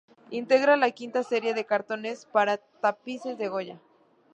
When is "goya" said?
3.49-3.79